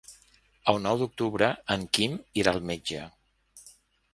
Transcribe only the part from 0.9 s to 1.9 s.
d'octubre en